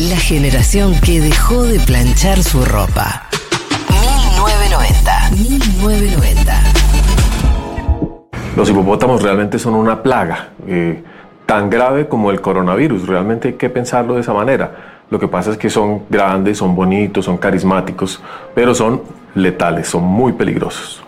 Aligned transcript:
La 0.00 0.16
generación 0.16 1.00
que 1.00 1.20
dejó 1.20 1.62
de 1.62 1.78
planchar 1.78 2.42
su 2.42 2.64
ropa. 2.64 3.28
1990. 3.88 5.30
1990. 5.30 6.62
Los 8.56 8.68
hipopótamos 8.70 9.22
realmente 9.22 9.56
son 9.60 9.74
una 9.74 10.02
plaga, 10.02 10.48
eh, 10.66 11.00
tan 11.46 11.70
grave 11.70 12.08
como 12.08 12.32
el 12.32 12.40
coronavirus. 12.40 13.06
Realmente 13.06 13.48
hay 13.48 13.54
que 13.54 13.70
pensarlo 13.70 14.16
de 14.16 14.22
esa 14.22 14.32
manera. 14.32 15.04
Lo 15.10 15.20
que 15.20 15.28
pasa 15.28 15.52
es 15.52 15.58
que 15.58 15.70
son 15.70 16.02
grandes, 16.10 16.58
son 16.58 16.74
bonitos, 16.74 17.24
son 17.24 17.38
carismáticos, 17.38 18.20
pero 18.52 18.74
son 18.74 19.00
letales, 19.36 19.86
son 19.86 20.02
muy 20.02 20.32
peligrosos. 20.32 21.04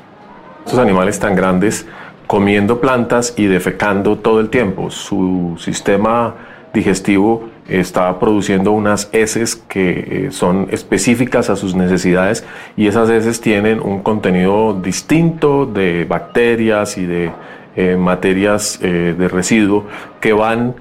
Estos 0.64 0.78
animales 0.78 1.18
tan 1.18 1.34
grandes 1.34 1.86
comiendo 2.28 2.80
plantas 2.80 3.34
y 3.36 3.46
defecando 3.46 4.16
todo 4.18 4.38
el 4.38 4.48
tiempo. 4.48 4.92
Su 4.92 5.56
sistema 5.58 6.34
digestivo 6.72 7.55
está 7.68 8.18
produciendo 8.18 8.72
unas 8.72 9.08
heces 9.12 9.56
que 9.56 10.26
eh, 10.26 10.28
son 10.30 10.68
específicas 10.70 11.50
a 11.50 11.56
sus 11.56 11.74
necesidades 11.74 12.44
y 12.76 12.86
esas 12.86 13.10
heces 13.10 13.40
tienen 13.40 13.80
un 13.80 14.02
contenido 14.02 14.74
distinto 14.74 15.66
de 15.66 16.04
bacterias 16.04 16.96
y 16.96 17.06
de 17.06 17.30
eh, 17.74 17.96
materias 17.96 18.78
eh, 18.82 19.14
de 19.18 19.28
residuo 19.28 19.84
que 20.20 20.32
van 20.32 20.74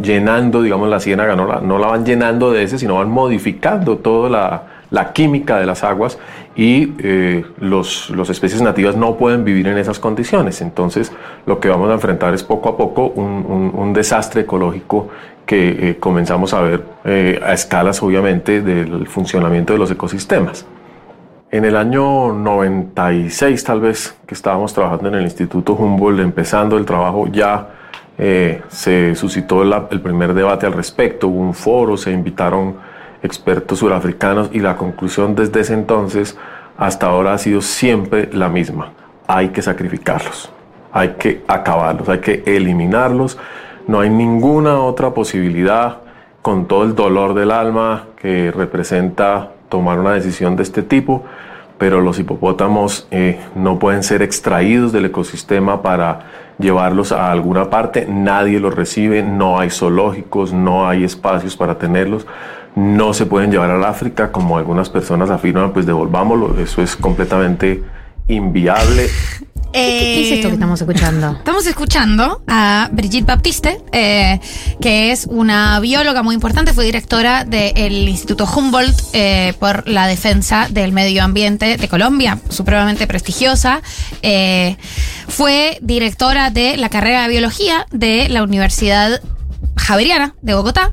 llenando, 0.00 0.62
digamos, 0.62 0.88
la 0.88 1.00
ciénaga, 1.00 1.36
no 1.36 1.46
la, 1.46 1.60
no 1.60 1.78
la 1.78 1.88
van 1.88 2.04
llenando 2.04 2.52
de 2.52 2.62
heces, 2.62 2.80
sino 2.80 2.94
van 2.96 3.10
modificando 3.10 3.98
toda 3.98 4.30
la, 4.30 4.62
la 4.90 5.12
química 5.12 5.58
de 5.58 5.66
las 5.66 5.84
aguas 5.84 6.18
y 6.56 6.94
eh, 6.98 7.44
los, 7.60 8.10
las 8.10 8.28
especies 8.28 8.60
nativas 8.60 8.96
no 8.96 9.16
pueden 9.16 9.44
vivir 9.44 9.68
en 9.68 9.78
esas 9.78 9.98
condiciones. 9.98 10.60
Entonces 10.60 11.12
lo 11.46 11.60
que 11.60 11.68
vamos 11.68 11.90
a 11.90 11.94
enfrentar 11.94 12.34
es 12.34 12.42
poco 12.42 12.68
a 12.68 12.76
poco 12.76 13.06
un, 13.06 13.72
un, 13.74 13.92
desastre 13.92 14.42
ecológico 14.42 15.08
que 15.46 15.90
eh, 15.90 15.96
comenzamos 15.98 16.54
a 16.54 16.60
ver 16.60 16.84
eh, 17.04 17.40
a 17.44 17.52
escalas 17.52 18.02
obviamente 18.02 18.62
del 18.62 19.06
funcionamiento 19.06 19.72
de 19.72 19.78
los 19.78 19.90
ecosistemas. 19.90 20.66
En 21.52 21.64
el 21.64 21.76
año 21.76 22.32
96 22.32 23.64
tal 23.64 23.80
vez 23.80 24.16
que 24.26 24.34
estábamos 24.34 24.72
trabajando 24.72 25.08
en 25.08 25.16
el 25.16 25.22
Instituto 25.22 25.74
Humboldt, 25.74 26.20
empezando 26.20 26.76
el 26.76 26.84
trabajo 26.84 27.26
ya 27.28 27.76
se 28.68 29.14
suscitó 29.14 29.62
el 29.62 30.00
primer 30.02 30.34
debate 30.34 30.66
al 30.66 30.74
respecto, 30.74 31.28
hubo 31.28 31.40
un 31.40 31.54
foro, 31.54 31.96
se 31.96 32.12
invitaron 32.12 32.74
expertos 33.22 33.80
surafricanos 33.80 34.50
y 34.52 34.60
la 34.60 34.76
conclusión 34.76 35.34
desde 35.34 35.60
ese 35.60 35.74
entonces 35.74 36.36
hasta 36.78 37.06
ahora 37.06 37.34
ha 37.34 37.38
sido 37.38 37.60
siempre 37.60 38.30
la 38.32 38.48
misma. 38.48 38.92
Hay 39.26 39.50
que 39.50 39.62
sacrificarlos, 39.62 40.50
hay 40.92 41.10
que 41.18 41.44
acabarlos, 41.46 42.08
hay 42.08 42.20
que 42.20 42.42
eliminarlos. 42.46 43.38
No 43.86 44.00
hay 44.00 44.10
ninguna 44.10 44.80
otra 44.80 45.12
posibilidad 45.12 45.98
con 46.42 46.66
todo 46.66 46.84
el 46.84 46.94
dolor 46.94 47.34
del 47.34 47.50
alma 47.50 48.06
que 48.16 48.50
representa 48.50 49.50
tomar 49.68 49.98
una 49.98 50.12
decisión 50.12 50.56
de 50.56 50.62
este 50.62 50.82
tipo, 50.82 51.24
pero 51.80 52.00
los 52.00 52.20
hipopótamos 52.20 53.08
eh, 53.10 53.40
no 53.56 53.80
pueden 53.80 54.04
ser 54.04 54.22
extraídos 54.22 54.92
del 54.92 55.06
ecosistema 55.06 55.82
para 55.82 56.20
llevarlos 56.60 57.10
a 57.10 57.32
alguna 57.32 57.70
parte, 57.70 58.06
nadie 58.06 58.60
los 58.60 58.74
recibe, 58.74 59.22
no 59.24 59.58
hay 59.58 59.70
zoológicos, 59.70 60.52
no 60.52 60.86
hay 60.86 61.02
espacios 61.02 61.56
para 61.56 61.78
tenerlos 61.78 62.26
no 62.74 63.12
se 63.14 63.26
pueden 63.26 63.50
llevar 63.50 63.70
al 63.70 63.84
África, 63.84 64.30
como 64.30 64.56
algunas 64.56 64.88
personas 64.88 65.30
afirman, 65.30 65.72
pues 65.72 65.86
devolvámoslo, 65.86 66.58
eso 66.60 66.82
es 66.82 66.96
completamente 66.96 67.82
inviable. 68.28 69.08
¿Qué, 69.72 70.22
es 70.26 70.32
esto 70.32 70.48
que 70.48 70.54
estamos 70.54 70.80
escuchando? 70.80 71.32
Estamos 71.38 71.66
escuchando 71.66 72.42
a 72.46 72.88
Brigitte 72.92 73.26
Baptiste, 73.26 73.82
eh, 73.92 74.40
que 74.80 75.12
es 75.12 75.26
una 75.26 75.78
bióloga 75.80 76.22
muy 76.22 76.34
importante, 76.34 76.72
fue 76.72 76.84
directora 76.84 77.44
del 77.44 78.08
Instituto 78.08 78.44
Humboldt 78.44 79.00
eh, 79.12 79.54
por 79.58 79.88
la 79.88 80.06
defensa 80.06 80.68
del 80.70 80.92
medio 80.92 81.22
ambiente 81.22 81.76
de 81.76 81.88
Colombia, 81.88 82.38
supremamente 82.48 83.06
prestigiosa. 83.06 83.82
Eh, 84.22 84.76
fue 85.28 85.78
directora 85.82 86.50
de 86.50 86.76
la 86.76 86.88
carrera 86.88 87.22
de 87.22 87.28
biología 87.28 87.86
de 87.90 88.28
la 88.28 88.42
Universidad 88.42 89.20
Javeriana 89.76 90.34
de 90.42 90.54
Bogotá 90.54 90.92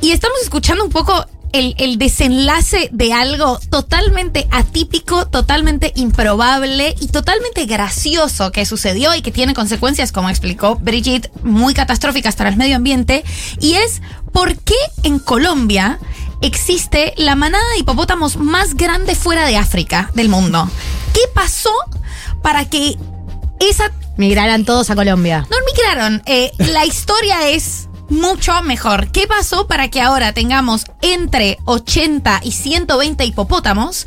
y 0.00 0.10
estamos 0.10 0.38
escuchando 0.42 0.84
un 0.84 0.90
poco 0.90 1.24
el, 1.54 1.98
desenlace 1.98 2.88
de 2.92 3.12
algo 3.12 3.60
totalmente 3.70 4.48
atípico, 4.50 5.26
totalmente 5.26 5.92
improbable 5.94 6.96
y 7.00 7.08
totalmente 7.08 7.64
gracioso 7.66 8.50
que 8.50 8.66
sucedió 8.66 9.14
y 9.14 9.22
que 9.22 9.30
tiene 9.30 9.54
consecuencias, 9.54 10.10
como 10.10 10.30
explicó 10.30 10.76
Brigitte, 10.76 11.30
muy 11.44 11.72
catastróficas 11.72 12.34
para 12.34 12.50
el 12.50 12.56
medio 12.56 12.74
ambiente. 12.76 13.24
Y 13.60 13.74
es 13.74 14.02
por 14.32 14.56
qué 14.58 14.74
en 15.04 15.20
Colombia 15.20 16.00
existe 16.40 17.14
la 17.16 17.36
manada 17.36 17.64
de 17.70 17.78
hipopótamos 17.78 18.36
más 18.36 18.74
grande 18.74 19.14
fuera 19.14 19.46
de 19.46 19.56
África 19.56 20.10
del 20.14 20.28
mundo. 20.28 20.68
¿Qué 21.12 21.20
pasó 21.34 21.72
para 22.42 22.68
que 22.68 22.98
esa... 23.60 23.92
Migraran 24.16 24.64
todos 24.64 24.90
a 24.90 24.94
Colombia. 24.96 25.46
No 25.50 25.56
migraron. 25.66 26.22
Eh, 26.26 26.52
la 26.58 26.84
historia 26.84 27.48
es 27.48 27.88
mucho 28.08 28.62
mejor. 28.62 29.10
¿Qué 29.10 29.26
pasó 29.26 29.66
para 29.66 29.88
que 29.88 30.00
ahora 30.00 30.32
tengamos 30.32 30.84
entre 31.02 31.58
80 31.64 32.40
y 32.42 32.52
120 32.52 33.24
hipopótamos 33.24 34.06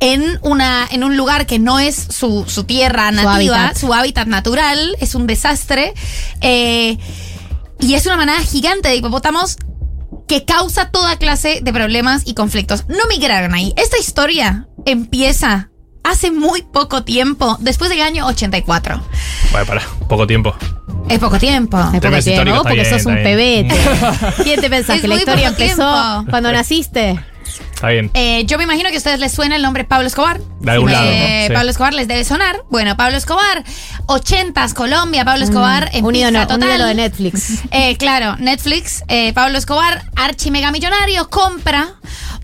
en, 0.00 0.38
una, 0.42 0.86
en 0.90 1.04
un 1.04 1.16
lugar 1.16 1.46
que 1.46 1.58
no 1.58 1.78
es 1.78 1.96
su, 1.96 2.44
tierra 2.66 3.10
nativa, 3.10 3.74
su 3.74 3.92
hábitat. 3.92 4.26
natural? 4.28 4.96
Es 5.00 5.14
un 5.14 5.26
desastre. 5.26 5.94
Eh, 6.40 6.98
y 7.80 7.94
es 7.94 8.06
una 8.06 8.16
manada 8.16 8.40
gigante 8.40 8.88
de 8.88 8.96
hipopótamos 8.96 9.56
que 10.26 10.44
causa 10.44 10.90
toda 10.90 11.16
clase 11.16 11.60
de 11.62 11.72
problemas 11.72 12.22
y 12.26 12.34
conflictos. 12.34 12.84
No 12.88 13.06
migraron 13.08 13.54
ahí. 13.54 13.72
Esta 13.76 13.98
historia 13.98 14.68
empieza 14.84 15.70
hace 16.04 16.30
muy 16.30 16.62
poco 16.62 17.04
tiempo, 17.04 17.56
después 17.60 17.90
del 17.90 18.02
año 18.02 18.26
84. 18.26 19.00
Vale, 19.52 19.66
para, 19.66 19.82
poco 20.08 20.26
tiempo. 20.26 20.54
Es 21.08 21.18
poco 21.18 21.38
tiempo. 21.38 21.78
Es 21.92 22.00
poco 22.00 22.18
tiempo, 22.20 22.62
porque 22.62 22.84
sos 22.84 23.06
un 23.06 23.14
pebete. 23.14 23.74
¿Quién 24.42 24.60
te 24.60 24.70
pensás 24.70 25.00
que 25.00 25.08
la 25.08 25.16
historia 25.16 25.48
empezó 25.48 26.24
cuando 26.30 26.52
naciste? 26.52 27.18
Está 27.74 27.88
bien. 27.88 28.10
Eh, 28.14 28.44
yo 28.44 28.58
me 28.58 28.64
imagino 28.64 28.88
que 28.88 28.96
a 28.96 28.98
ustedes 28.98 29.20
les 29.20 29.32
suena 29.32 29.54
el 29.56 29.62
nombre 29.62 29.84
Pablo 29.84 30.08
Escobar. 30.08 30.40
De 30.60 30.70
algún 30.72 30.90
lado. 30.90 31.08
Pablo 31.54 31.70
Escobar 31.70 31.94
les 31.94 32.08
debe 32.08 32.24
sonar. 32.24 32.64
Bueno, 32.70 32.96
Pablo 32.96 33.16
Escobar, 33.16 33.62
80 34.06 34.74
Colombia, 34.74 35.24
Pablo 35.24 35.44
mm, 35.46 35.48
Escobar 35.48 35.90
en 35.92 36.04
Unido, 36.04 36.30
total. 36.46 36.86
de 36.88 36.94
Netflix. 36.94 37.62
Eh, 37.70 37.96
claro, 37.96 38.36
Netflix, 38.38 39.04
eh, 39.06 39.32
Pablo 39.32 39.58
Escobar, 39.58 40.04
archi 40.16 40.50
mega 40.50 40.72
millonario, 40.72 41.30
compra 41.30 41.94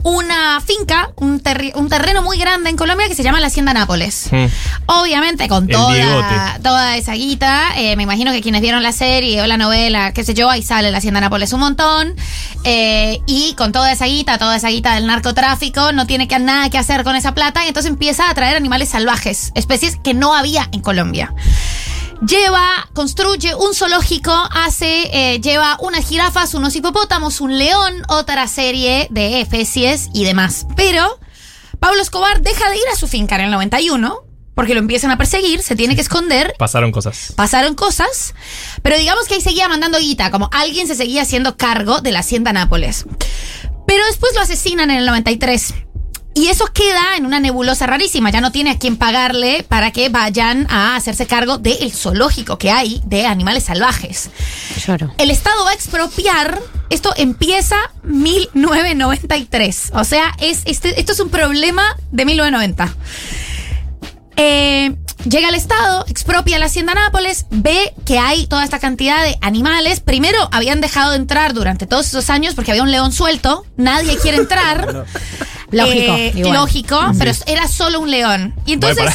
una 0.04 0.60
finca, 0.60 1.10
un, 1.16 1.42
un, 1.74 1.88
terreno 1.88 2.22
muy 2.22 2.36
grande 2.38 2.68
en 2.68 2.76
Colombia 2.76 3.08
que 3.08 3.14
se 3.14 3.22
llama 3.22 3.40
la 3.40 3.46
Hacienda 3.46 3.72
Nápoles. 3.72 4.28
Hmm. 4.30 4.46
Obviamente, 4.86 5.48
con 5.48 5.66
toda, 5.66 6.58
toda 6.62 6.96
esa 6.96 7.14
guita, 7.14 7.72
eh, 7.76 7.96
me 7.96 8.02
imagino 8.02 8.30
que 8.30 8.42
quienes 8.42 8.60
vieron 8.60 8.82
la 8.82 8.92
serie 8.92 9.40
o 9.40 9.46
la 9.46 9.56
novela, 9.56 10.12
qué 10.12 10.22
sé 10.22 10.34
yo, 10.34 10.50
ahí 10.50 10.62
sale 10.62 10.90
la 10.90 10.98
Hacienda 10.98 11.20
Nápoles 11.20 11.54
un 11.54 11.60
montón. 11.60 12.14
Eh, 12.64 13.20
y 13.26 13.54
con 13.54 13.72
toda 13.72 13.90
esa 13.92 14.04
guita, 14.04 14.36
toda 14.36 14.56
esa 14.56 14.68
guita 14.68 14.94
del 14.94 15.06
narcotráfico, 15.06 15.92
no 15.92 16.06
tiene 16.06 16.28
que, 16.28 16.38
nada 16.38 16.68
que 16.68 16.76
hacer 16.76 17.02
con 17.02 17.16
esa 17.16 17.32
plata 17.32 17.64
y 17.64 17.68
entonces 17.68 17.90
empieza 17.90 18.28
a 18.28 18.34
traer 18.34 18.56
animales 18.56 18.90
salvajes, 18.90 19.52
especies 19.54 19.96
que 20.04 20.12
no 20.12 20.34
había 20.34 20.68
en 20.72 20.80
Colombia 20.80 21.32
lleva, 22.26 22.88
construye 22.92 23.54
un 23.54 23.74
zoológico, 23.74 24.32
hace, 24.32 25.10
eh, 25.12 25.40
lleva 25.40 25.76
unas 25.80 26.06
jirafas, 26.06 26.54
unos 26.54 26.74
hipopótamos, 26.76 27.40
un 27.40 27.58
león, 27.58 28.02
otra 28.08 28.46
serie 28.48 29.08
de 29.10 29.40
especies 29.40 30.08
y 30.12 30.24
demás. 30.24 30.66
Pero 30.76 31.18
Pablo 31.80 32.00
Escobar 32.02 32.42
deja 32.42 32.68
de 32.70 32.76
ir 32.76 32.88
a 32.92 32.96
su 32.96 33.08
finca 33.08 33.34
en 33.36 33.42
el 33.42 33.50
91 33.50 34.24
porque 34.54 34.74
lo 34.74 34.80
empiezan 34.80 35.10
a 35.10 35.18
perseguir, 35.18 35.62
se 35.62 35.76
tiene 35.76 35.96
que 35.96 36.00
esconder. 36.00 36.54
Pasaron 36.58 36.92
cosas. 36.92 37.32
Pasaron 37.36 37.74
cosas, 37.74 38.34
pero 38.82 38.96
digamos 38.96 39.26
que 39.26 39.34
ahí 39.34 39.40
seguía 39.40 39.68
mandando 39.68 39.98
guita, 39.98 40.30
como 40.30 40.48
alguien 40.52 40.86
se 40.86 40.94
seguía 40.94 41.22
haciendo 41.22 41.56
cargo 41.56 42.00
de 42.00 42.12
la 42.12 42.20
hacienda 42.20 42.52
Nápoles. 42.52 43.04
Pero 43.86 44.06
después 44.06 44.32
lo 44.34 44.40
asesinan 44.40 44.90
en 44.90 44.98
el 44.98 45.06
93. 45.06 45.74
Y 46.34 46.48
eso 46.48 46.66
queda 46.66 47.16
en 47.16 47.26
una 47.26 47.38
nebulosa 47.38 47.86
rarísima. 47.86 48.30
Ya 48.30 48.40
no 48.40 48.50
tiene 48.50 48.70
a 48.70 48.78
quién 48.78 48.96
pagarle 48.96 49.64
para 49.68 49.92
que 49.92 50.08
vayan 50.08 50.66
a 50.68 50.96
hacerse 50.96 51.26
cargo 51.26 51.58
del 51.58 51.92
zoológico 51.92 52.58
que 52.58 52.72
hay 52.72 53.00
de 53.04 53.24
animales 53.24 53.64
salvajes. 53.64 54.30
Lloro. 54.84 55.14
El 55.18 55.30
Estado 55.30 55.64
va 55.64 55.70
a 55.70 55.74
expropiar. 55.74 56.60
Esto 56.90 57.14
empieza 57.16 57.76
1993. 58.02 59.92
O 59.94 60.02
sea, 60.02 60.34
es, 60.40 60.62
este, 60.64 60.98
esto 60.98 61.12
es 61.12 61.20
un 61.20 61.30
problema 61.30 61.84
de 62.10 62.24
1990. 62.24 62.94
Eh, 64.36 64.96
llega 65.28 65.48
al 65.48 65.54
Estado, 65.54 66.04
expropia 66.08 66.58
la 66.58 66.66
Hacienda 66.66 66.94
Nápoles, 66.94 67.46
ve 67.50 67.94
que 68.04 68.18
hay 68.18 68.48
toda 68.48 68.64
esta 68.64 68.80
cantidad 68.80 69.22
de 69.22 69.38
animales. 69.40 70.00
Primero 70.00 70.48
habían 70.50 70.80
dejado 70.80 71.12
de 71.12 71.18
entrar 71.18 71.54
durante 71.54 71.86
todos 71.86 72.08
esos 72.08 72.28
años 72.30 72.54
porque 72.54 72.72
había 72.72 72.82
un 72.82 72.90
león 72.90 73.12
suelto, 73.12 73.64
nadie 73.76 74.16
quiere 74.18 74.38
entrar. 74.38 75.06
Lógico, 75.70 76.14
Eh, 76.14 76.32
igual. 76.36 76.54
lógico, 76.54 77.00
pero 77.18 77.32
era 77.46 77.66
solo 77.68 78.00
un 78.00 78.10
león. 78.10 78.54
Y 78.66 78.74
entonces. 78.74 79.12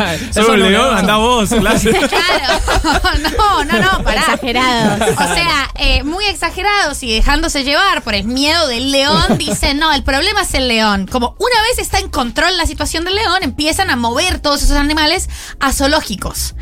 Solo 0.32 0.52
un 0.54 0.62
león, 0.72 0.96
anda 0.96 1.16
vos. 1.16 1.48
claro. 1.60 1.78
Claro, 1.80 3.18
no, 3.36 3.64
no, 3.64 3.80
no, 3.80 4.04
pará. 4.04 4.20
Exagerados. 4.20 5.08
O 5.18 5.34
sea, 5.34 5.70
eh, 5.78 6.02
muy 6.04 6.24
exagerados 6.26 7.02
y 7.02 7.12
dejándose 7.12 7.64
llevar 7.64 8.02
por 8.02 8.14
el 8.14 8.24
miedo 8.24 8.66
del 8.68 8.90
león, 8.92 9.36
dicen, 9.38 9.78
no, 9.78 9.92
el 9.92 10.02
problema 10.02 10.42
es 10.42 10.54
el 10.54 10.68
león. 10.68 11.06
Como 11.10 11.34
una 11.38 11.62
vez 11.68 11.78
está 11.78 11.98
en 11.98 12.08
control 12.08 12.56
la 12.56 12.66
situación 12.66 13.04
del 13.04 13.16
león, 13.16 13.38
empiezan 13.42 13.90
a 13.90 13.96
mover 13.96 14.38
todos 14.40 14.62
esos 14.62 14.76
animales 14.76 15.28
a 15.60 15.72
zoológicos. 15.72 16.54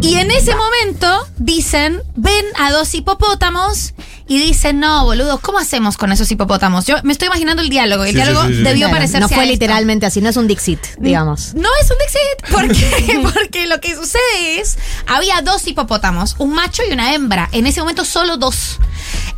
Y 0.00 0.16
en 0.16 0.30
ese 0.32 0.54
momento 0.56 1.26
dicen, 1.38 2.02
ven 2.16 2.44
a 2.58 2.72
dos 2.72 2.92
hipopótamos 2.94 3.94
y 4.28 4.38
dicen, 4.38 4.80
no, 4.80 5.04
boludos, 5.04 5.40
¿cómo 5.40 5.58
hacemos 5.58 5.96
con 5.96 6.12
esos 6.12 6.30
hipopótamos? 6.30 6.86
Yo 6.86 6.96
me 7.02 7.12
estoy 7.12 7.26
imaginando 7.26 7.62
el 7.62 7.68
diálogo. 7.68 8.04
y 8.06 8.10
El 8.10 8.14
Sí, 8.16 8.22
diálogo 8.22 8.46
sí, 8.46 8.54
sí. 8.54 8.62
debió 8.62 8.86
Claro, 8.86 8.92
parecerse 8.94 9.20
No 9.20 9.26
a 9.26 9.28
fue 9.28 9.38
esto. 9.44 9.52
literalmente 9.52 10.06
así, 10.06 10.20
no 10.20 10.28
es 10.28 10.36
un 10.36 10.46
Dixit, 10.48 10.80
digamos. 10.98 11.54
No 11.54 11.68
es 11.80 11.90
un 11.90 11.96
Dixit. 11.98 12.50
¿Por 12.50 12.68
qué? 12.68 13.20
Porque 13.34 13.66
lo 13.66 13.80
que 13.80 13.94
sucede 13.94 14.60
es, 14.60 14.78
había 15.06 15.40
dos 15.42 15.66
hipopótamos, 15.66 16.36
un 16.38 16.52
macho 16.54 16.82
y 16.88 16.92
una 16.92 17.14
hembra. 17.14 17.48
En 17.52 17.66
ese 17.66 17.80
momento 17.80 18.04
solo 18.04 18.36
dos. 18.36 18.78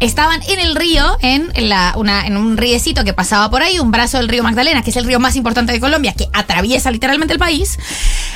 Estaban 0.00 0.42
en 0.48 0.60
el 0.60 0.74
río, 0.76 1.16
en, 1.22 1.50
la, 1.68 1.94
una, 1.96 2.26
en 2.26 2.36
un 2.36 2.56
riecito 2.56 3.04
que 3.04 3.14
pasaba 3.14 3.48
por 3.50 3.62
ahí, 3.62 3.78
un 3.78 3.90
brazo 3.90 4.18
del 4.18 4.28
río 4.28 4.42
Magdalena, 4.42 4.82
que 4.82 4.90
es 4.90 4.96
el 4.96 5.04
río 5.04 5.18
más 5.20 5.36
importante 5.36 5.72
de 5.72 5.80
Colombia, 5.80 6.12
que 6.12 6.28
atraviesa 6.32 6.90
literalmente 6.90 7.32
el 7.32 7.38
país. 7.38 7.78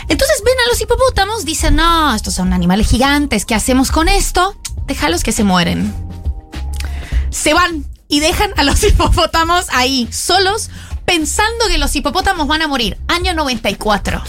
Entonces 0.09 0.43
ven 0.45 0.55
a 0.67 0.69
los 0.71 0.81
hipopótamos, 0.81 1.45
dicen, 1.45 1.77
no, 1.77 2.15
estos 2.15 2.35
son 2.35 2.53
animales 2.53 2.89
gigantes, 2.89 3.45
¿qué 3.45 3.55
hacemos 3.55 3.91
con 3.91 4.09
esto? 4.09 4.57
Déjalos 4.87 5.23
que 5.23 5.33
se 5.33 5.45
mueren. 5.45 5.93
Se 7.31 7.55
van 7.55 7.85
y 8.09 8.21
dejan 8.21 8.53
a 8.57 8.65
los 8.65 8.83
hipopótamos 8.85 9.67
ahí, 9.71 10.09
solos, 10.13 10.71
pensando 11.05 11.67
que 11.69 11.79
los 11.79 11.95
hipopótamos 11.95 12.47
van 12.47 12.63
a 12.63 12.69
morir. 12.69 12.99
Año 13.09 13.35
94. 13.35 14.23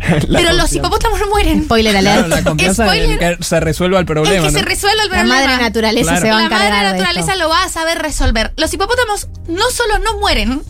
Pero 0.32 0.52
los 0.52 0.72
hipopótamos 0.72 1.18
no 1.20 1.26
mueren. 1.28 1.64
Spoiler 1.64 1.96
alert. 1.96 2.26
Claro, 2.26 2.28
la 2.28 2.42
confianza 2.44 2.82
en 2.96 3.04
Spoiler. 3.04 3.38
que 3.38 3.44
se 3.44 3.60
resuelva 3.60 3.98
el 3.98 4.06
problema. 4.06 4.46
es 4.46 4.52
que 4.54 4.58
se 4.60 4.64
resuelva 4.64 5.02
el 5.04 5.10
La 5.10 5.16
problema. 5.18 5.34
madre 5.46 5.62
naturaleza 5.62 6.10
Claro. 6.10 6.26
se 6.26 6.30
va 6.32 6.38
a 6.38 6.42
La 6.42 6.48
madre 6.48 6.64
de 6.76 6.82
naturaleza 6.92 7.32
esto. 7.32 7.42
lo 7.44 7.48
va 7.48 7.64
a 7.64 7.68
saber 7.68 7.98
resolver. 7.98 8.52
Los 8.56 8.72
hipopótamos 8.72 9.28
no 9.48 9.70
solo 9.70 9.98
no 9.98 10.18
mueren, 10.18 10.62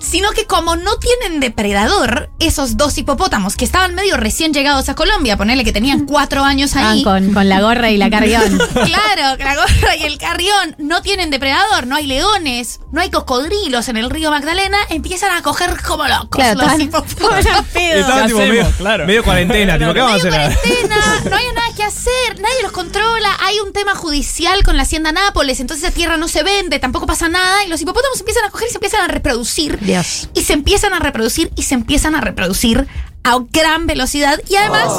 sino 0.00 0.30
que 0.30 0.46
como 0.46 0.76
no 0.76 0.96
tienen 0.98 1.40
depredador, 1.40 2.30
esos 2.38 2.76
dos 2.76 2.96
hipopótamos 2.98 3.56
que 3.56 3.64
estaban 3.64 3.94
medio 3.94 4.16
recién 4.16 4.52
llegados 4.54 4.88
a 4.88 4.94
Colombia, 4.94 5.36
ponerle 5.36 5.64
que 5.64 5.72
tenían 5.72 6.06
cuatro 6.06 6.44
años 6.44 6.74
Ah, 6.76 6.90
ahí. 6.90 7.02
con, 7.02 7.32
con 7.34 7.48
la 7.48 7.60
gorra 7.60 7.90
y 7.90 7.96
la 7.96 8.10
carrión. 8.10 8.58
Claro, 8.72 9.36
que 9.36 9.44
la 9.44 9.54
gorra 9.56 9.96
y 9.98 10.04
el 10.04 10.18
carrión 10.18 10.76
no 10.78 11.02
tienen 11.02 11.30
depredador, 11.30 11.86
no 11.86 11.96
hay 11.96 12.06
leones, 12.06 12.80
no 12.92 13.00
hay 13.00 13.10
cocodrilos 13.10 13.88
en 13.88 13.96
el 13.96 14.08
río 14.10 14.30
Magdalena, 14.30 14.78
empiezan 14.90 15.36
a 15.36 15.42
coger 15.42 15.76
como 15.82 16.06
locos 16.06 16.28
Claro, 16.30 16.54
los 16.54 16.62
estaban- 16.62 16.80
hipopótamos. 16.80 17.38
Estaba 17.74 18.22
¿Qué 18.22 18.26
tipo 18.28 18.38
medio, 18.38 18.67
Claro. 18.76 19.06
medio 19.06 19.24
cuarentena, 19.24 19.78
tipo, 19.78 19.92
¿qué 19.92 20.00
vamos 20.00 20.20
a 20.20 20.24
Medio 20.24 20.28
hacer 20.28 20.40
ahora? 20.40 20.54
cuarentena, 20.54 21.20
no 21.30 21.36
hay 21.36 21.46
nada 21.54 21.68
que 21.76 21.82
hacer, 21.84 22.40
nadie 22.40 22.62
los 22.62 22.72
controla, 22.72 23.36
hay 23.40 23.60
un 23.60 23.72
tema 23.72 23.94
judicial 23.94 24.62
con 24.64 24.76
la 24.76 24.82
hacienda 24.82 25.12
Nápoles, 25.12 25.60
entonces 25.60 25.86
esa 25.86 25.94
tierra 25.94 26.16
no 26.16 26.28
se 26.28 26.42
vende, 26.42 26.78
tampoco 26.78 27.06
pasa 27.06 27.28
nada, 27.28 27.64
y 27.64 27.68
los 27.68 27.80
hipopótamos 27.80 28.20
empiezan 28.20 28.44
a 28.44 28.50
coger 28.50 28.68
y 28.68 28.70
se 28.70 28.76
empiezan 28.78 29.02
a 29.02 29.08
reproducir. 29.08 29.78
Dios. 29.80 30.28
Y 30.34 30.42
se 30.42 30.52
empiezan 30.52 30.94
a 30.94 30.98
reproducir 30.98 31.50
y 31.56 31.62
se 31.62 31.74
empiezan 31.74 32.14
a 32.14 32.20
reproducir 32.20 32.86
a 33.24 33.38
gran 33.50 33.86
velocidad. 33.86 34.40
Y 34.48 34.56
además, 34.56 34.90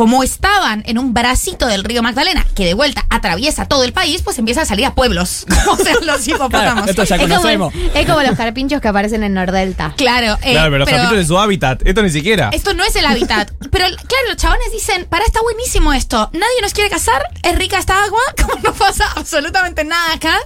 como 0.00 0.22
estaban 0.22 0.82
en 0.86 0.96
un 0.96 1.12
bracito 1.12 1.66
del 1.66 1.84
río 1.84 2.02
Magdalena, 2.02 2.46
que 2.54 2.64
de 2.64 2.72
vuelta 2.72 3.04
atraviesa 3.10 3.66
todo 3.66 3.84
el 3.84 3.92
país, 3.92 4.22
pues 4.22 4.38
empiezan 4.38 4.62
a 4.62 4.64
salir 4.64 4.86
a 4.86 4.94
pueblos. 4.94 5.44
o 5.68 5.76
sea, 5.76 5.92
los 6.00 6.26
hipopótamos. 6.26 6.84
Claro, 6.84 6.90
esto 6.90 7.04
ya 7.04 7.16
Es 7.16 7.20
como, 7.20 7.34
conocemos. 7.34 7.74
es 7.92 8.06
como 8.06 8.22
los 8.22 8.34
carpinchos 8.34 8.80
que 8.80 8.88
aparecen 8.88 9.24
en 9.24 9.34
Nordelta. 9.34 9.92
Claro, 9.98 10.38
eh, 10.40 10.52
Claro, 10.52 10.70
pero 10.70 10.78
los 10.78 10.88
capítulos 10.88 11.18
de 11.18 11.26
su 11.26 11.38
hábitat. 11.38 11.82
Esto 11.84 12.02
ni 12.02 12.08
siquiera. 12.08 12.48
esto 12.50 12.72
no 12.72 12.82
es 12.82 12.96
el 12.96 13.04
hábitat. 13.04 13.52
Pero 13.70 13.84
claro, 13.84 14.28
los 14.28 14.38
chabones 14.38 14.72
dicen, 14.72 15.04
para, 15.04 15.26
está 15.26 15.42
buenísimo 15.42 15.92
esto. 15.92 16.30
Nadie 16.32 16.62
nos 16.62 16.72
quiere 16.72 16.88
cazar, 16.88 17.22
es 17.42 17.54
rica 17.56 17.78
esta 17.78 18.02
agua, 18.02 18.22
como 18.40 18.54
no 18.62 18.72
pasa 18.72 19.04
absolutamente 19.16 19.84
nada 19.84 20.14
acá. 20.14 20.38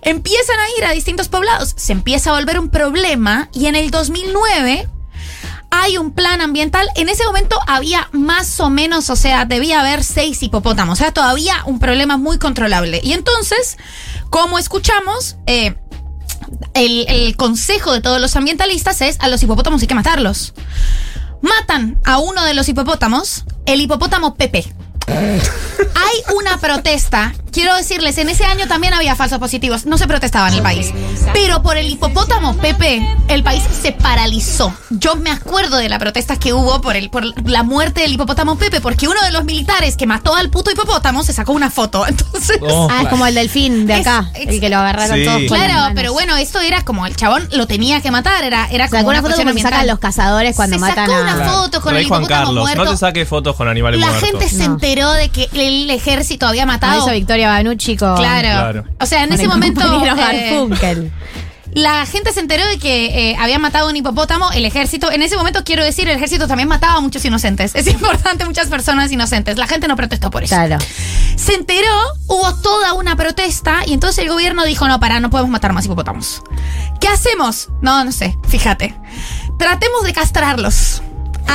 Empiezan 0.00 0.58
a 0.58 0.68
ir 0.76 0.84
a 0.86 0.90
distintos 0.90 1.28
poblados, 1.28 1.72
se 1.76 1.92
empieza 1.92 2.30
a 2.30 2.34
volver 2.34 2.58
un 2.58 2.68
problema 2.68 3.48
y 3.54 3.66
en 3.66 3.76
el 3.76 3.92
2009 3.92 4.88
hay 5.72 5.96
un 5.96 6.12
plan 6.12 6.42
ambiental. 6.42 6.86
En 6.94 7.08
ese 7.08 7.24
momento 7.24 7.58
había 7.66 8.08
más 8.12 8.60
o 8.60 8.68
menos, 8.68 9.08
o 9.08 9.16
sea, 9.16 9.46
debía 9.46 9.80
haber 9.80 10.04
seis 10.04 10.42
hipopótamos. 10.42 11.00
O 11.00 11.02
sea, 11.02 11.12
todavía 11.12 11.62
un 11.64 11.78
problema 11.78 12.18
muy 12.18 12.38
controlable. 12.38 13.00
Y 13.02 13.14
entonces, 13.14 13.78
como 14.28 14.58
escuchamos, 14.58 15.36
eh, 15.46 15.74
el, 16.74 17.06
el 17.08 17.36
consejo 17.36 17.92
de 17.92 18.02
todos 18.02 18.20
los 18.20 18.36
ambientalistas 18.36 19.00
es 19.00 19.16
a 19.20 19.28
los 19.28 19.42
hipopótamos 19.42 19.80
hay 19.80 19.88
que 19.88 19.94
matarlos. 19.94 20.52
Matan 21.40 21.98
a 22.04 22.18
uno 22.18 22.44
de 22.44 22.52
los 22.52 22.68
hipopótamos, 22.68 23.44
el 23.64 23.80
hipopótamo 23.80 24.34
Pepe. 24.34 24.70
Hay 25.08 26.36
una 26.36 26.58
protesta. 26.58 27.34
Quiero 27.52 27.76
decirles, 27.76 28.16
en 28.18 28.28
ese 28.30 28.44
año 28.44 28.66
también 28.66 28.94
había 28.94 29.14
falsos 29.14 29.38
positivos. 29.38 29.84
No 29.86 29.98
se 29.98 30.06
protestaba 30.08 30.48
en 30.48 30.54
el 30.54 30.62
país. 30.62 30.92
Pero 31.34 31.62
por 31.62 31.76
el 31.76 31.86
hipopótamo 31.90 32.56
Pepe, 32.56 33.06
el 33.28 33.42
país 33.42 33.62
se 33.82 33.92
paralizó. 33.92 34.74
Yo 34.90 35.16
me 35.16 35.30
acuerdo 35.30 35.76
de 35.76 35.88
la 35.88 35.98
protesta 35.98 36.36
que 36.38 36.52
hubo 36.52 36.80
por, 36.80 36.96
el, 36.96 37.10
por 37.10 37.24
la 37.48 37.62
muerte 37.62 38.00
del 38.00 38.12
hipopótamo 38.12 38.56
Pepe, 38.56 38.80
porque 38.80 39.06
uno 39.06 39.20
de 39.22 39.30
los 39.32 39.44
militares 39.44 39.96
que 39.96 40.06
mató 40.06 40.34
al 40.34 40.48
puto 40.50 40.70
hipopótamo 40.70 41.22
se 41.24 41.32
sacó 41.32 41.52
una 41.52 41.70
foto. 41.70 42.06
Entonces. 42.08 42.58
Oh. 42.62 42.88
Ah, 42.90 43.02
es 43.02 43.08
como 43.08 43.26
el 43.26 43.34
delfín 43.34 43.86
de 43.86 43.94
acá, 43.94 44.30
es- 44.34 44.48
el 44.48 44.60
que 44.60 44.68
lo 44.70 44.78
agarraron 44.78 45.16
Sí. 45.18 45.24
todos 45.24 45.42
las 45.42 45.50
Claro, 45.52 45.92
pero 45.94 46.12
bueno, 46.12 46.36
esto 46.36 46.60
era 46.60 46.84
como 46.84 47.06
el 47.06 47.16
chabón 47.16 47.48
lo 47.52 47.66
tenía 47.66 48.00
que 48.00 48.10
matar, 48.10 48.44
era, 48.44 48.66
era 48.70 48.88
como 48.88 49.00
Sacó 49.00 49.10
una 49.10 49.22
foto 49.22 49.36
como 49.36 49.52
se 49.52 49.60
sacan 49.60 49.86
los 49.86 49.98
cazadores 49.98 50.56
cuando 50.56 50.76
Se 50.76 50.80
matan 50.80 51.06
sacó 51.06 51.18
a... 51.18 51.22
una 51.22 51.36
foto 51.52 51.80
con 51.82 51.92
Rey 51.94 52.02
el 52.04 52.08
Juan 52.08 52.22
hipopótamo 52.22 52.44
Carlos, 52.46 52.62
muerto. 52.64 52.84
no 52.84 52.90
te 52.92 52.96
saques 52.96 53.28
fotos 53.28 53.56
con 53.56 53.68
animales 53.68 54.00
La 54.00 54.06
muertos. 54.06 54.28
gente 54.30 54.48
se 54.48 54.56
No. 54.68 54.74
enteró 54.74 55.12
de 55.12 55.28
que 55.28 55.48
el 55.52 55.90
ejército 55.90 56.46
había 56.46 56.62
Ah, 56.62 56.66
matado. 56.66 57.02
hizo 57.02 57.10
Victoria 57.12 57.41
Banucci 57.48 57.96
con... 57.96 58.16
Claro. 58.16 58.48
Claro. 58.48 58.84
O 59.00 59.06
sea, 59.06 59.22
en 59.22 59.30
con 59.30 59.38
ese 59.38 59.48
momento. 59.48 59.80
eh, 60.32 61.10
la 61.74 62.04
gente 62.04 62.32
se 62.32 62.40
enteró 62.40 62.66
de 62.66 62.78
que 62.78 63.30
eh, 63.30 63.36
había 63.38 63.58
matado 63.58 63.86
a 63.86 63.90
un 63.90 63.96
hipopótamo, 63.96 64.50
el 64.52 64.64
ejército. 64.66 65.10
En 65.10 65.22
ese 65.22 65.36
momento, 65.36 65.64
quiero 65.64 65.82
decir, 65.82 66.06
el 66.06 66.16
ejército 66.16 66.46
también 66.46 66.68
mataba 66.68 66.94
a 66.96 67.00
muchos 67.00 67.24
inocentes. 67.24 67.74
Es 67.74 67.86
importante, 67.88 68.44
muchas 68.44 68.68
personas 68.68 69.10
inocentes. 69.10 69.56
La 69.56 69.66
gente 69.66 69.88
no 69.88 69.96
protestó 69.96 70.30
por 70.30 70.42
eso. 70.44 70.54
Claro. 70.54 70.76
Se 71.36 71.54
enteró, 71.54 71.88
hubo 72.26 72.54
toda 72.56 72.92
una 72.92 73.16
protesta 73.16 73.86
y 73.86 73.94
entonces 73.94 74.22
el 74.24 74.28
gobierno 74.30 74.64
dijo, 74.64 74.86
no, 74.86 75.00
para, 75.00 75.20
no 75.20 75.30
podemos 75.30 75.50
matar 75.50 75.72
más 75.72 75.86
hipopótamos. 75.86 76.42
¿Qué 77.00 77.08
hacemos? 77.08 77.70
No, 77.80 78.04
no 78.04 78.12
sé, 78.12 78.36
fíjate. 78.48 78.94
Tratemos 79.58 80.04
de 80.04 80.12
castrarlos. 80.12 81.02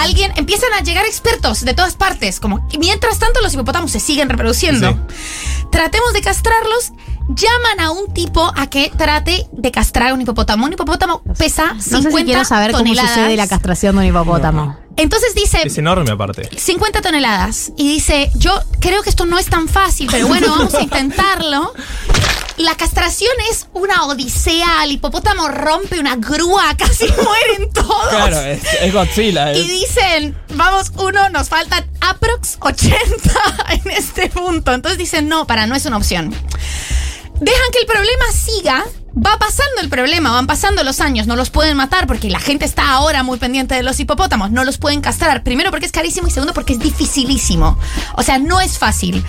Alguien, 0.04 0.32
empiezan 0.36 0.74
a 0.74 0.82
llegar 0.82 1.06
expertos 1.06 1.62
de 1.66 1.74
todas 1.74 1.96
partes, 1.96 2.40
como 2.40 2.68
y 2.72 2.78
mientras 2.78 3.20
tanto 3.20 3.42
los 3.42 3.54
hipopótamos 3.54 3.92
se 3.92 4.00
siguen 4.00 4.30
reproduciendo. 4.30 4.92
Sí. 4.92 5.66
Tratemos 5.72 6.14
de 6.14 6.22
castrarlos, 6.22 6.92
llaman 7.30 7.80
a 7.80 7.92
un 7.92 8.14
tipo 8.14 8.52
a 8.56 8.68
que 8.68 8.92
trate 8.96 9.48
de 9.52 9.72
castrar 9.72 10.10
a 10.10 10.14
un 10.14 10.22
hipopótamo. 10.22 10.66
Un 10.66 10.74
hipopótamo 10.74 11.22
pesa 11.38 11.76
50 11.80 11.92
No 11.92 12.02
sé 12.02 12.12
si 12.18 12.26
quiero 12.26 12.46
saber 12.46 12.72
toneladas. 12.72 13.12
cómo 13.12 13.24
sucede 13.24 13.36
la 13.38 13.48
castración 13.48 13.96
de 13.96 14.02
un 14.02 14.08
hipopótamo. 14.08 14.78
Entonces 14.96 15.36
dice, 15.36 15.62
Es 15.64 15.78
enorme 15.78 16.10
aparte. 16.10 16.50
50 16.58 17.02
toneladas. 17.02 17.72
Y 17.78 17.88
dice, 17.94 18.32
yo 18.36 18.60
creo 18.80 19.04
que 19.04 19.10
esto 19.10 19.26
no 19.26 19.38
es 19.38 19.46
tan 19.46 19.68
fácil, 19.68 20.08
pero 20.12 20.28
bueno, 20.28 20.48
vamos 20.50 20.74
a 20.74 20.82
intentarlo. 20.82 21.74
La 22.58 22.76
castración 22.76 23.32
es 23.52 23.68
una 23.74 24.06
odisea. 24.06 24.84
El 24.84 24.94
hipopótamo 24.94 25.48
rompe 25.48 26.00
una 26.00 26.16
grúa, 26.16 26.74
casi 26.78 27.06
mueren 27.06 27.72
todos. 27.72 28.10
Claro, 28.10 28.40
es, 28.42 28.62
es 28.82 28.94
Godzilla. 28.94 29.54
Y 29.54 29.68
dicen, 29.68 30.36
vamos, 30.56 30.92
uno, 30.98 31.30
nos 31.30 31.50
faltan 31.50 31.88
aprox 32.02 32.58
80 32.60 32.98
en 33.70 33.92
este 33.92 34.30
punto. 34.30 34.74
Entonces 34.74 34.98
dicen, 34.98 35.30
no, 35.30 35.46
para, 35.46 35.68
no 35.68 35.76
es 35.76 35.86
una 35.86 35.98
opción. 35.98 36.32
Dejan 37.40 37.72
que 37.72 37.80
el 37.80 37.86
problema 37.86 38.26
siga. 38.34 38.86
Va 39.18 39.40
pasando 39.40 39.82
el 39.82 39.90
problema, 39.90 40.32
van 40.32 40.46
pasando 40.46 40.84
los 40.84 41.00
años, 41.00 41.26
no 41.26 41.36
los 41.36 41.50
pueden 41.50 41.76
matar 41.76 42.06
porque 42.06 42.30
la 42.30 42.40
gente 42.40 42.66
está 42.66 42.92
ahora 42.92 43.24
muy 43.24 43.40
pendiente 43.40 43.74
de 43.74 43.82
los 43.82 44.00
hipopótamos, 44.00 44.52
no 44.52 44.64
los 44.64 44.78
pueden 44.78 45.02
castrar. 45.02 45.42
Primero 45.42 45.72
porque 45.72 45.88
es 45.88 45.92
carísimo 45.92 46.28
y 46.28 46.32
segundo 46.32 46.54
porque 46.54 46.74
es 46.74 46.80
dificilísimo. 46.80 47.80
O 48.16 48.22
sea, 48.22 48.38
no 48.38 48.62
es 48.62 48.78
fácil. 48.78 49.26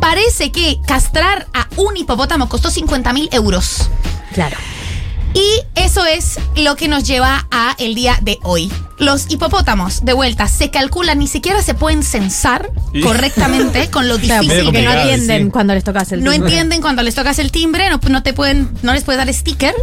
Parece 0.00 0.52
que 0.52 0.78
castrar 0.86 1.48
a 1.54 1.66
un 1.76 1.96
hipopótamo 1.96 2.48
costó 2.48 2.70
50 2.70 3.12
mil 3.12 3.28
euros. 3.32 3.90
Claro. 4.32 4.56
Y 5.34 5.62
eso 5.74 6.04
es 6.04 6.38
lo 6.56 6.76
que 6.76 6.88
nos 6.88 7.04
lleva 7.04 7.46
a 7.50 7.74
el 7.78 7.94
día 7.94 8.18
de 8.22 8.38
hoy. 8.42 8.70
Los 8.98 9.30
hipopótamos, 9.30 10.04
de 10.04 10.12
vuelta, 10.12 10.46
se 10.46 10.70
calcula, 10.70 11.14
ni 11.14 11.26
siquiera 11.26 11.60
se 11.62 11.74
pueden 11.74 12.02
censar 12.02 12.70
correctamente 13.02 13.90
con 13.90 14.08
lo 14.08 14.16
difícil 14.18 14.64
porque 14.64 14.80
que 14.80 14.84
no 14.84 15.44
sí. 15.44 15.50
cuando 15.50 15.74
les 15.74 15.82
tocas 15.82 16.12
el 16.12 16.22
no 16.22 16.30
timbre. 16.30 16.50
entienden 16.50 16.80
cuando 16.82 17.02
les 17.02 17.14
tocas 17.14 17.38
el 17.38 17.50
timbre, 17.50 17.88
no, 17.90 17.98
no 18.08 18.22
te 18.22 18.32
pueden, 18.32 18.70
no 18.82 18.92
les 18.92 19.02
puedes 19.04 19.18
dar 19.18 19.32
sticker. 19.32 19.74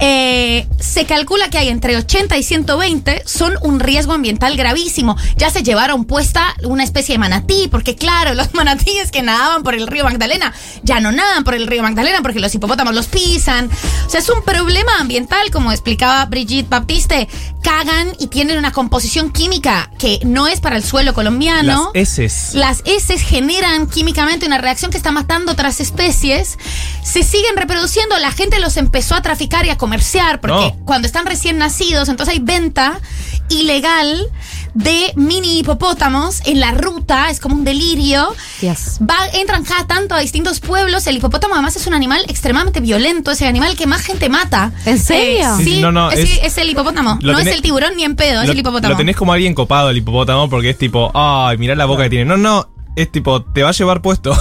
Eh, 0.00 0.66
se 0.92 1.06
calcula 1.06 1.48
que 1.48 1.56
hay 1.56 1.70
entre 1.70 1.96
80 1.96 2.36
y 2.36 2.42
120 2.42 3.22
son 3.24 3.54
un 3.62 3.80
riesgo 3.80 4.12
ambiental 4.12 4.58
gravísimo. 4.58 5.16
Ya 5.38 5.48
se 5.48 5.62
llevaron 5.62 6.04
puesta 6.04 6.54
una 6.64 6.84
especie 6.84 7.14
de 7.14 7.18
manatí, 7.18 7.68
porque 7.70 7.96
claro, 7.96 8.34
los 8.34 8.52
manatíes 8.52 9.10
que 9.10 9.22
nadaban 9.22 9.62
por 9.62 9.74
el 9.74 9.86
río 9.86 10.04
Magdalena 10.04 10.52
ya 10.82 11.00
no 11.00 11.10
nadan 11.10 11.44
por 11.44 11.54
el 11.54 11.66
río 11.66 11.82
Magdalena 11.82 12.20
porque 12.20 12.40
los 12.40 12.54
hipopótamos 12.54 12.94
los 12.94 13.06
pisan. 13.06 13.70
O 14.06 14.10
sea, 14.10 14.20
es 14.20 14.28
un 14.28 14.42
problema 14.42 14.98
ambiental, 14.98 15.50
como 15.50 15.72
explicaba 15.72 16.26
Brigitte 16.26 16.68
Baptiste. 16.68 17.26
Cagan 17.62 18.12
y 18.18 18.26
tienen 18.26 18.58
una 18.58 18.72
composición 18.72 19.30
química 19.30 19.88
que 19.98 20.18
no 20.24 20.46
es 20.48 20.60
para 20.60 20.76
el 20.76 20.82
suelo 20.82 21.14
colombiano. 21.14 21.90
Las 21.94 22.18
heces. 22.18 22.50
Las 22.54 22.82
heces 22.84 23.22
generan 23.22 23.86
químicamente 23.86 24.44
una 24.44 24.58
reacción 24.58 24.90
que 24.90 24.96
está 24.98 25.12
matando 25.12 25.52
otras 25.52 25.80
especies. 25.80 26.58
Se 27.02 27.22
siguen 27.22 27.56
reproduciendo. 27.56 28.18
La 28.18 28.32
gente 28.32 28.58
los 28.58 28.76
empezó 28.76 29.14
a 29.14 29.22
traficar 29.22 29.64
y 29.64 29.70
a 29.70 29.78
comerciar 29.78 30.40
porque 30.40 30.74
No. 30.76 30.81
Cuando 30.84 31.06
están 31.06 31.26
recién 31.26 31.58
nacidos, 31.58 32.08
entonces 32.08 32.34
hay 32.34 32.40
venta 32.40 33.00
ilegal 33.48 34.26
de 34.74 35.12
mini 35.16 35.58
hipopótamos 35.58 36.40
en 36.46 36.58
la 36.60 36.70
ruta. 36.72 37.28
Es 37.30 37.40
como 37.40 37.54
un 37.54 37.64
delirio. 37.64 38.34
Dios. 38.60 38.98
Va- 39.02 39.28
entran 39.34 39.64
cada 39.64 39.86
tanto 39.86 40.14
a 40.14 40.20
distintos 40.20 40.60
pueblos. 40.60 41.06
El 41.06 41.16
hipopótamo 41.16 41.54
además 41.54 41.76
es 41.76 41.86
un 41.86 41.92
animal 41.94 42.24
extremadamente 42.28 42.80
violento. 42.80 43.30
Es 43.32 43.42
el 43.42 43.48
animal 43.48 43.76
que 43.76 43.86
más 43.86 44.00
gente 44.00 44.28
mata. 44.30 44.72
¿En 44.86 44.98
serio? 44.98 45.46
Eh, 45.54 45.56
Sí, 45.58 45.64
sí, 45.64 45.74
sí, 45.76 45.80
no, 45.82 45.92
no, 45.92 46.10
es, 46.10 46.20
es- 46.20 46.38
es 46.42 46.58
el 46.58 46.70
hipopótamo. 46.70 47.18
No 47.22 47.32
tenés- 47.38 47.48
es 47.48 47.54
el 47.56 47.62
tiburón 47.62 47.96
ni 47.96 48.04
en 48.04 48.16
pedo, 48.16 48.40
es 48.40 48.46
lo, 48.46 48.52
el 48.52 48.58
hipopótamo. 48.60 48.92
lo 48.92 48.96
tenés 48.96 49.16
como 49.16 49.32
alguien 49.34 49.54
copado 49.54 49.90
el 49.90 49.96
hipopótamo 49.98 50.48
porque 50.48 50.70
es 50.70 50.78
tipo, 50.78 51.10
ay, 51.14 51.58
mirá 51.58 51.74
la 51.74 51.84
boca 51.84 52.04
que 52.04 52.10
tiene. 52.10 52.24
No, 52.24 52.36
no, 52.38 52.68
es 52.96 53.12
tipo, 53.12 53.42
te 53.42 53.62
va 53.62 53.70
a 53.70 53.72
llevar 53.72 54.00
puesto. 54.00 54.34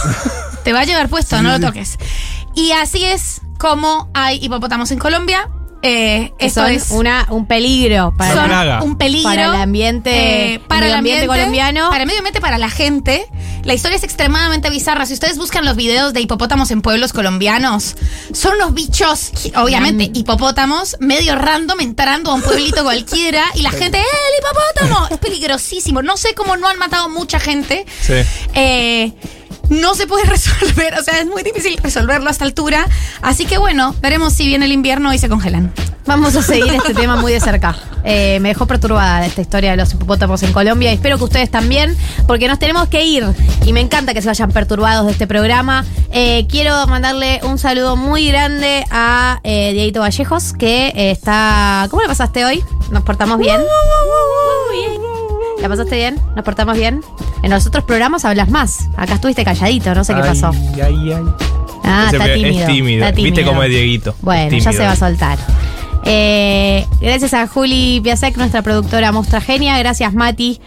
Te 0.64 0.72
va 0.74 0.82
a 0.82 0.86
llevar 0.86 1.10
puesto, 1.10 1.42
no 1.42 1.52
lo 1.58 1.60
toques. 1.60 1.98
Y 2.56 2.72
así 2.72 3.04
es 3.04 3.42
como 3.58 4.10
hay 4.14 4.38
hipopótamos 4.44 4.92
en 4.92 5.00
Colombia. 5.00 5.50
Eh, 5.84 6.32
esto 6.38 6.62
son 6.62 6.72
es 6.72 6.92
una, 6.92 7.26
un 7.32 7.48
peligro 7.48 8.14
para, 8.16 8.32
Son 8.34 8.42
la- 8.42 8.48
plaga. 8.48 8.84
un 8.84 8.98
peligro 8.98 9.24
para 9.30 9.46
el 9.46 9.56
ambiente, 9.56 10.54
eh, 10.56 10.60
para 10.68 10.86
el 10.86 10.94
ambiente 10.94 11.24
ambiente 11.24 11.28
colombiano. 11.42 11.90
para 11.90 12.04
el 12.04 12.08
medio 12.08 12.20
ambiente, 12.20 12.40
para 12.42 12.58
la 12.60 12.70
gente. 12.70 13.26
La 13.64 13.74
historia 13.74 13.98
es 13.98 14.04
extremadamente 14.04 14.70
bizarra. 14.70 15.06
Si 15.06 15.14
ustedes 15.14 15.38
buscan 15.38 15.66
los 15.66 15.76
videos 15.76 16.14
de 16.14 16.22
hipopótamos 16.22 16.70
en 16.72 16.82
pueblos 16.82 17.14
colombianos, 17.14 17.96
son 18.34 18.56
unos 18.56 18.74
bichos, 18.74 19.32
obviamente, 19.56 20.12
hipopótamos, 20.14 20.98
medio 21.00 21.36
random, 21.36 21.80
entrando 21.82 22.32
a 22.32 22.36
un 22.36 22.42
pueblito 22.42 22.84
cualquiera 22.84 23.44
y 23.56 23.62
la 23.62 23.72
gente, 23.72 23.98
¡eh, 24.00 24.04
el 24.04 24.40
hipopótamo! 24.86 25.08
Es 25.10 25.18
peligrosísimo. 25.18 26.02
No 26.02 26.18
sé 26.18 26.34
cómo 26.36 26.58
no 26.58 26.68
han 26.68 26.78
matado 26.78 27.10
mucha 27.10 27.40
gente. 27.40 27.86
Sí. 28.02 28.14
Eh, 28.54 29.12
no 29.72 29.96
se 29.96 30.06
puede 30.06 30.26
resolver, 30.30 30.94
o 31.00 31.04
sea, 31.04 31.20
es 31.20 31.26
muy 31.26 31.42
difícil 31.42 31.78
resolverlo 31.82 32.28
a 32.28 32.32
esta 32.32 32.46
altura. 32.46 32.86
Así 33.22 33.46
que 33.46 33.58
bueno, 33.58 33.96
veremos 34.02 34.34
si 34.34 34.46
viene 34.46 34.66
el 34.66 34.72
invierno 34.72 35.14
y 35.14 35.18
se 35.18 35.30
congelan. 35.30 35.74
Vamos 36.06 36.36
a 36.36 36.42
seguir 36.42 36.74
este 36.74 36.94
tema 36.94 37.16
muy 37.16 37.32
de 37.32 37.40
cerca. 37.40 37.76
Eh, 38.04 38.40
me 38.42 38.50
dejó 38.50 38.66
perturbada 38.66 39.26
esta 39.26 39.42
historia 39.42 39.72
de 39.72 39.78
los 39.78 39.94
hipopótamos 39.94 40.42
en 40.42 40.52
Colombia 40.52 40.92
y 40.92 40.96
espero 40.96 41.18
que 41.18 41.24
ustedes 41.24 41.52
también, 41.52 41.96
porque 42.28 42.48
nos 42.48 42.60
tenemos 42.60 42.88
que 42.90 43.06
ir. 43.06 43.24
Y 43.66 43.74
me 43.74 43.80
encanta 43.80 44.14
que 44.14 44.22
se 44.22 44.28
vayan 44.28 44.52
perturbados 44.52 45.06
de 45.06 45.12
este 45.12 45.28
programa. 45.28 45.86
Eh, 46.12 46.48
quiero 46.50 46.88
mandarle 46.88 47.40
un 47.44 47.60
saludo 47.60 47.96
muy 47.96 48.28
grande 48.28 48.84
a 48.90 49.40
eh, 49.44 49.74
Dieguito 49.74 50.02
Vallejos, 50.02 50.54
que 50.54 50.88
eh, 50.88 51.12
está. 51.12 51.88
¿Cómo 51.90 52.02
le 52.02 52.08
pasaste 52.08 52.44
hoy? 52.44 52.64
¿Nos 52.90 53.04
portamos 53.04 53.38
bien? 53.38 53.58
Bien. 53.58 54.41
¿La 55.62 55.70
pasaste 55.70 55.96
bien? 55.96 56.20
¿Nos 56.36 56.44
portamos 56.44 56.76
bien? 56.76 57.02
En 57.44 57.52
los 57.52 57.66
otros 57.68 57.84
programas 57.84 58.26
hablas 58.26 58.50
más. 58.50 58.80
Acá 58.98 59.16
estuviste 59.16 59.44
calladito, 59.44 59.94
no 59.94 60.04
sé 60.04 60.16
qué 60.16 60.22
pasó. 60.22 60.50
Ay, 60.50 60.82
ay, 60.82 61.14
ay. 61.14 61.24
Ah, 61.84 62.06
Ese 62.08 62.18
está 62.18 62.34
es 62.34 62.66
tímido. 62.68 63.12
Viste 63.14 63.44
cómo 63.46 63.64
es 63.64 63.70
Dieguito. 63.70 64.16
Bueno, 64.22 64.56
Es 64.56 64.64
ya 64.64 64.72
se 64.72 64.80
va 64.80 64.92
a 64.92 64.96
soltar. 64.96 65.38
Eh, 66.04 66.86
gracias 67.00 67.34
a 67.34 67.48
Juli 67.48 68.02
Piasek, 68.04 68.38
nuestra 68.38 68.62
productora 68.62 69.12
Mostra 69.12 69.42
Genia. 69.42 69.78
Gracias, 69.78 70.14
Mati. 70.14 70.60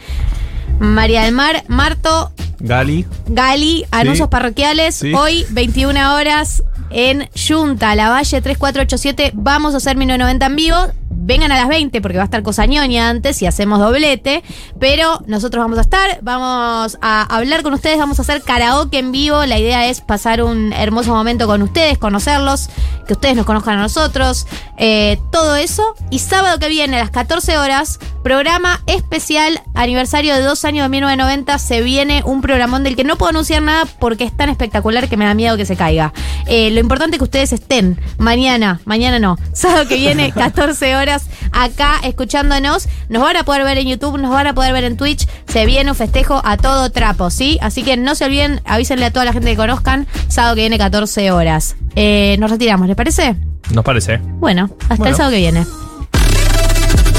María 0.79 1.23
del 1.23 1.33
Mar, 1.35 1.65
Marto, 1.69 2.33
Gali. 2.61 3.05
Gali, 3.27 3.85
anuncios 3.91 4.29
parroquiales. 4.29 4.95
Sí. 4.97 5.13
Hoy, 5.15 5.45
21 5.51 6.15
horas, 6.15 6.63
en 6.91 7.29
Junta, 7.37 7.95
La 7.95 8.11
Valle 8.11 8.41
3487. 8.41 9.33
Vamos 9.35 9.75
a 9.75 9.79
hacer 9.79 9.97
1990 9.97 10.47
en 10.47 10.57
vivo. 10.57 10.77
Vengan 11.27 11.51
a 11.53 11.57
las 11.57 11.69
20 11.69 12.01
porque 12.03 12.19
va 12.19 12.23
a 12.23 12.27
estar 12.27 12.43
Cosañoña 12.43 13.09
antes 13.09 13.41
y 13.41 13.47
hacemos 13.47 13.81
doblete. 13.81 14.43
Pero 14.79 15.21
nosotros 15.27 15.65
vamos 15.65 15.79
a 15.79 15.81
estar, 15.81 16.19
vamos 16.23 16.99
a 17.01 17.23
hablar 17.35 17.63
con 17.63 17.73
ustedes, 17.73 17.99
vamos 17.99 18.19
a 18.19 18.23
hacer 18.23 18.43
karaoke 18.43 18.99
en 18.99 19.11
vivo. 19.11 19.45
La 19.47 19.59
idea 19.59 19.87
es 19.89 20.01
pasar 20.01 20.43
un 20.43 20.73
hermoso 20.75 21.15
momento 21.15 21.47
con 21.47 21.63
ustedes, 21.63 21.97
conocerlos, 21.97 22.69
que 23.07 23.15
ustedes 23.15 23.37
nos 23.37 23.47
conozcan 23.47 23.79
a 23.79 23.83
nosotros. 23.83 24.47
eh, 24.77 25.19
todo 25.31 25.57
eso. 25.57 25.95
Y 26.11 26.19
sábado 26.19 26.59
que 26.59 26.69
viene 26.69 26.97
a 26.97 27.01
las 27.01 27.11
14 27.11 27.57
horas, 27.59 27.99
programa 28.23 28.81
especial 28.87 29.63
aniversario 29.75 30.35
de 30.35 30.43
dos 30.43 30.65
años 30.65 30.85
de 30.85 30.89
1990. 30.89 31.59
Se 31.59 31.81
viene 31.81 32.23
un 32.25 32.41
programón 32.43 32.83
del 32.83 32.97
que 32.97 33.05
no 33.05 33.17
puedo 33.17 33.31
anunciar 33.31 33.63
nada 33.63 33.85
porque 33.99 34.25
es 34.25 34.37
tan 34.37 34.49
espectacular 34.49 35.09
que 35.09 35.17
me 35.17 35.25
da 35.25 35.35
miedo 35.35 35.57
que 35.57 35.65
se 35.65 35.77
caiga. 35.77 36.13
Eh, 36.47 36.71
lo 36.71 36.81
importante 36.81 37.17
es 37.17 37.19
que 37.19 37.25
ustedes 37.25 37.53
estén 37.53 37.99
mañana, 38.19 38.81
mañana 38.85 39.19
no, 39.19 39.39
sábado 39.53 39.87
que 39.87 39.97
viene, 39.97 40.33
14 40.35 40.97
horas, 40.97 41.14
acá 41.53 42.01
escuchándonos. 42.05 42.89
Nos 43.09 43.23
van 43.23 43.37
a 43.37 43.45
poder 43.45 43.65
ver 43.65 43.79
en 43.79 43.89
YouTube, 43.89 44.19
nos 44.19 44.31
van 44.31 44.47
a 44.47 44.55
poder 44.55 44.73
ver 44.73 44.85
en 44.85 44.97
Twitch. 44.97 45.27
Se 45.49 45.67
viene 45.67 45.91
un 45.91 45.97
festejo 45.97 46.41
a 46.45 46.57
todo 46.57 46.91
trapo, 46.91 47.31
¿sí? 47.31 47.59
Así 47.61 47.83
que 47.83 47.97
no 47.97 48.15
se 48.15 48.25
olviden, 48.25 48.61
avísenle 48.65 49.07
a 49.07 49.11
toda 49.11 49.25
la 49.25 49.33
gente 49.33 49.51
que 49.51 49.57
conozcan, 49.57 50.07
sábado 50.29 50.55
que 50.55 50.63
viene, 50.63 50.79
14 50.79 51.31
horas. 51.31 51.77
Eh, 51.97 52.37
nos 52.39 52.51
retiramos, 52.51 52.89
¿les 52.89 52.97
parece? 52.97 53.37
Nos 53.71 53.85
parece. 53.85 54.19
Bueno, 54.19 54.71
hasta 54.89 55.09
el 55.09 55.15
sábado 55.15 55.33
que 55.33 55.39
viene. 55.39 55.67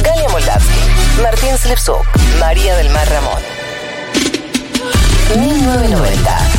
Galia 0.03 0.29
Moldavsky, 0.29 1.21
Martín 1.21 1.57
Slipsuk, 1.57 2.05
María 2.39 2.75
del 2.75 2.89
Mar 2.89 3.07
Ramón. 3.09 3.41
1990. 5.35 6.54